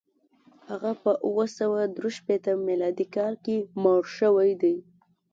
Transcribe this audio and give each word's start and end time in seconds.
هغه 0.69 0.91
په 1.03 1.11
اووه 1.25 1.45
سوه 1.57 1.81
درې 1.97 2.11
شپېته 2.17 2.51
میلادي 2.67 3.05
کال 3.15 3.33
کې 3.45 3.55
مړ 3.83 4.01
شوی 4.17 4.51
دی. 4.61 4.75